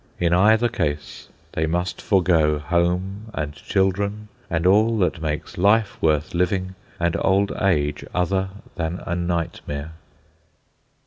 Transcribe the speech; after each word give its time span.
In 0.19 0.33
either 0.33 0.67
case 0.67 1.27
they 1.51 1.67
must 1.67 2.01
forego 2.01 2.57
home 2.57 3.27
and 3.35 3.53
children 3.53 4.29
and 4.49 4.65
all 4.65 4.97
that 4.97 5.21
makes 5.21 5.59
life 5.59 6.01
worth 6.01 6.33
living 6.33 6.73
and 6.99 7.15
old 7.21 7.51
age 7.61 8.03
other 8.11 8.49
than 8.73 9.03
a 9.05 9.15
nightmare. 9.15 9.91